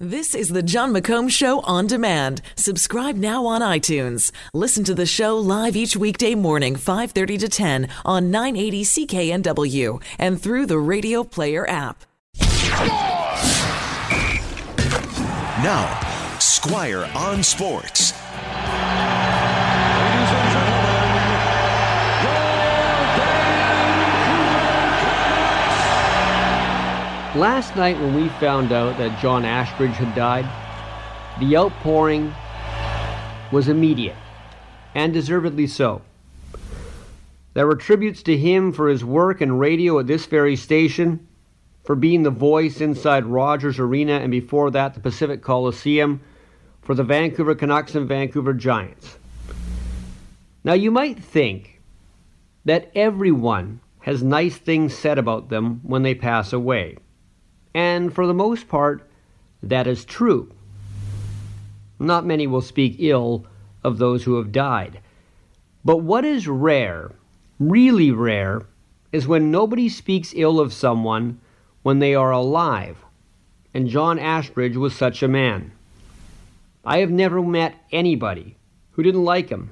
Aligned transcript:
This 0.00 0.34
is 0.34 0.48
the 0.48 0.60
John 0.60 0.92
McComb 0.92 1.30
Show 1.30 1.60
on 1.60 1.86
demand. 1.86 2.42
Subscribe 2.56 3.14
now 3.14 3.46
on 3.46 3.60
iTunes. 3.60 4.32
Listen 4.52 4.82
to 4.82 4.92
the 4.92 5.06
show 5.06 5.38
live 5.38 5.76
each 5.76 5.96
weekday 5.96 6.34
morning, 6.34 6.74
5:30 6.74 7.38
to 7.38 7.48
10 7.48 7.88
on 8.04 8.28
980 8.28 8.82
CKNW 8.82 10.02
and 10.18 10.42
through 10.42 10.66
the 10.66 10.80
Radio 10.80 11.22
Player 11.22 11.64
app. 11.70 12.04
Now, 15.62 16.36
Squire 16.40 17.08
on 17.14 17.44
Sports. 17.44 18.14
Last 27.44 27.76
night, 27.76 28.00
when 28.00 28.14
we 28.14 28.30
found 28.40 28.72
out 28.72 28.96
that 28.96 29.20
John 29.20 29.44
Ashbridge 29.44 29.96
had 29.96 30.14
died, 30.14 30.46
the 31.38 31.58
outpouring 31.58 32.32
was 33.52 33.68
immediate, 33.68 34.16
and 34.94 35.12
deservedly 35.12 35.66
so. 35.66 36.00
There 37.52 37.66
were 37.66 37.76
tributes 37.76 38.22
to 38.22 38.34
him 38.38 38.72
for 38.72 38.88
his 38.88 39.04
work 39.04 39.42
in 39.42 39.58
radio 39.58 39.98
at 39.98 40.06
this 40.06 40.24
very 40.24 40.56
station, 40.56 41.28
for 41.84 41.94
being 41.94 42.22
the 42.22 42.30
voice 42.30 42.80
inside 42.80 43.26
Rogers 43.26 43.78
Arena 43.78 44.14
and 44.14 44.30
before 44.30 44.70
that 44.70 44.94
the 44.94 45.00
Pacific 45.00 45.42
Coliseum, 45.42 46.22
for 46.80 46.94
the 46.94 47.04
Vancouver 47.04 47.54
Canucks 47.54 47.94
and 47.94 48.08
Vancouver 48.08 48.54
Giants. 48.54 49.18
Now, 50.64 50.72
you 50.72 50.90
might 50.90 51.22
think 51.22 51.82
that 52.64 52.90
everyone 52.94 53.80
has 54.00 54.22
nice 54.22 54.56
things 54.56 54.96
said 54.96 55.18
about 55.18 55.50
them 55.50 55.80
when 55.82 56.04
they 56.04 56.14
pass 56.14 56.54
away. 56.54 56.96
And 57.74 58.14
for 58.14 58.26
the 58.26 58.34
most 58.34 58.68
part, 58.68 59.08
that 59.62 59.86
is 59.86 60.04
true. 60.04 60.52
Not 61.98 62.24
many 62.24 62.46
will 62.46 62.60
speak 62.60 62.96
ill 62.98 63.46
of 63.82 63.98
those 63.98 64.24
who 64.24 64.36
have 64.36 64.52
died. 64.52 65.00
But 65.84 65.98
what 65.98 66.24
is 66.24 66.48
rare, 66.48 67.12
really 67.58 68.10
rare, 68.10 68.62
is 69.12 69.26
when 69.26 69.50
nobody 69.50 69.88
speaks 69.88 70.32
ill 70.34 70.60
of 70.60 70.72
someone 70.72 71.40
when 71.82 71.98
they 71.98 72.14
are 72.14 72.30
alive. 72.30 72.96
And 73.74 73.88
John 73.88 74.18
Ashbridge 74.18 74.76
was 74.76 74.94
such 74.94 75.22
a 75.22 75.28
man. 75.28 75.72
I 76.84 76.98
have 76.98 77.10
never 77.10 77.42
met 77.42 77.74
anybody 77.92 78.56
who 78.92 79.02
didn't 79.02 79.24
like 79.24 79.48
him 79.48 79.70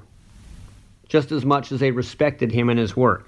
just 1.07 1.31
as 1.31 1.45
much 1.45 1.71
as 1.71 1.79
they 1.79 1.91
respected 1.91 2.51
him 2.51 2.69
and 2.69 2.79
his 2.79 2.95
work. 2.95 3.27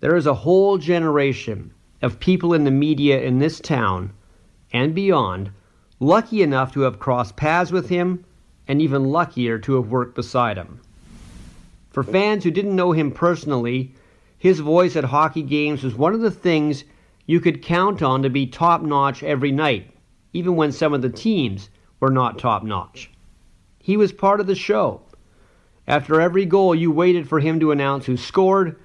There 0.00 0.14
is 0.14 0.26
a 0.26 0.34
whole 0.34 0.78
generation 0.78 1.72
of 2.02 2.20
people 2.20 2.54
in 2.54 2.64
the 2.64 2.70
media 2.70 3.20
in 3.20 3.38
this 3.38 3.60
town 3.60 4.12
and 4.72 4.94
beyond 4.94 5.50
lucky 6.00 6.42
enough 6.42 6.72
to 6.72 6.80
have 6.80 6.98
crossed 6.98 7.36
paths 7.36 7.72
with 7.72 7.88
him 7.88 8.24
and 8.66 8.80
even 8.80 9.04
luckier 9.04 9.58
to 9.58 9.74
have 9.74 9.90
worked 9.90 10.14
beside 10.14 10.56
him. 10.56 10.80
For 11.90 12.02
fans 12.02 12.44
who 12.44 12.50
didn't 12.50 12.76
know 12.76 12.92
him 12.92 13.10
personally, 13.10 13.94
his 14.38 14.60
voice 14.60 14.94
at 14.94 15.04
hockey 15.04 15.42
games 15.42 15.82
was 15.82 15.94
one 15.94 16.14
of 16.14 16.20
the 16.20 16.30
things 16.30 16.84
you 17.26 17.40
could 17.40 17.62
count 17.62 18.02
on 18.02 18.22
to 18.22 18.30
be 18.30 18.46
top 18.46 18.82
notch 18.82 19.22
every 19.22 19.50
night, 19.50 19.90
even 20.32 20.54
when 20.54 20.70
some 20.70 20.94
of 20.94 21.02
the 21.02 21.08
teams 21.08 21.70
were 21.98 22.10
not 22.10 22.38
top 22.38 22.62
notch. 22.62 23.10
He 23.78 23.96
was 23.96 24.12
part 24.12 24.40
of 24.40 24.46
the 24.46 24.54
show. 24.54 25.02
After 25.86 26.20
every 26.20 26.44
goal, 26.44 26.74
you 26.74 26.92
waited 26.92 27.28
for 27.28 27.40
him 27.40 27.58
to 27.60 27.72
announce 27.72 28.06
who 28.06 28.16
scored 28.16 28.78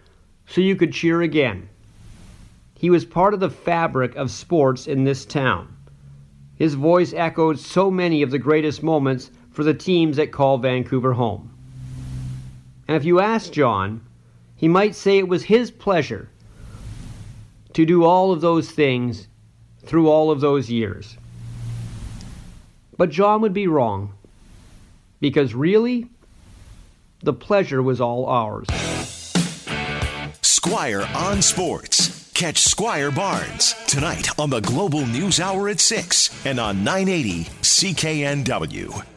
so 0.47 0.61
you 0.61 0.75
could 0.75 0.93
cheer 0.93 1.21
again. 1.21 1.69
He 2.83 2.89
was 2.89 3.05
part 3.05 3.33
of 3.33 3.39
the 3.39 3.49
fabric 3.49 4.17
of 4.17 4.29
sports 4.29 4.87
in 4.87 5.05
this 5.05 5.23
town. 5.23 5.73
His 6.57 6.73
voice 6.73 7.13
echoed 7.13 7.57
so 7.57 7.89
many 7.89 8.23
of 8.23 8.29
the 8.29 8.37
greatest 8.37 8.83
moments 8.83 9.31
for 9.51 9.63
the 9.63 9.73
teams 9.73 10.17
that 10.17 10.33
call 10.33 10.57
Vancouver 10.57 11.13
home. 11.13 11.49
And 12.89 12.97
if 12.97 13.05
you 13.05 13.21
ask 13.21 13.53
John, 13.53 14.01
he 14.57 14.67
might 14.67 14.95
say 14.95 15.17
it 15.17 15.29
was 15.29 15.43
his 15.43 15.71
pleasure 15.71 16.27
to 17.71 17.85
do 17.85 18.03
all 18.03 18.33
of 18.33 18.41
those 18.41 18.69
things 18.69 19.29
through 19.85 20.09
all 20.09 20.29
of 20.29 20.41
those 20.41 20.69
years. 20.69 21.15
But 22.97 23.11
John 23.11 23.39
would 23.39 23.53
be 23.53 23.67
wrong, 23.67 24.13
because 25.21 25.55
really, 25.55 26.09
the 27.21 27.31
pleasure 27.31 27.81
was 27.81 28.01
all 28.01 28.25
ours. 28.25 28.67
Squire 30.65 31.05
on 31.13 31.41
Sports. 31.41 32.31
Catch 32.33 32.59
Squire 32.59 33.11
Barnes 33.11 33.75
tonight 33.85 34.29
on 34.39 34.49
the 34.49 34.61
Global 34.61 35.05
News 35.05 35.41
Hour 35.41 35.67
at 35.67 35.81
6 35.81 36.45
and 36.45 36.57
on 36.57 36.85
980 36.85 37.43
CKNW. 37.61 39.12